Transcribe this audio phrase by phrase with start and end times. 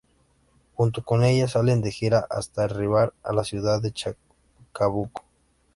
[0.73, 5.21] Junto con ella salen de gira hasta arribar a la ciudad de Chacabuco.